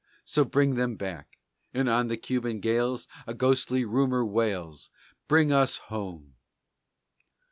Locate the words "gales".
2.59-3.07